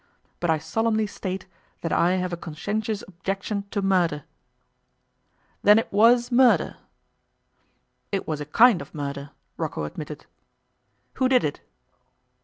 But 0.39 0.49
I 0.49 0.57
solemnly 0.57 1.05
state 1.05 1.45
that 1.81 1.91
I 1.93 2.13
have 2.13 2.33
a 2.33 2.35
conscientious 2.35 3.03
objection 3.07 3.65
to 3.69 3.83
murder.' 3.83 4.23
'Then 5.61 5.77
it 5.77 5.93
was 5.93 6.31
murder?' 6.31 6.77
'It 8.11 8.27
was 8.27 8.41
a 8.41 8.45
kind 8.45 8.81
of 8.81 8.95
murder,' 8.95 9.29
Rocco 9.57 9.83
admitted. 9.83 10.25
'Who 11.17 11.29
did 11.29 11.43
it? 11.43 11.61